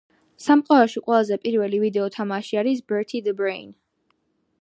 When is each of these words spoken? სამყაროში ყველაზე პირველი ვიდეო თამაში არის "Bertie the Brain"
სამყაროში 0.43 1.03
ყველაზე 1.09 1.37
პირველი 1.43 1.81
ვიდეო 1.83 2.07
თამაში 2.15 2.59
არის 2.63 2.81
"Bertie 2.93 3.21
the 3.29 3.35
Brain" 3.43 3.69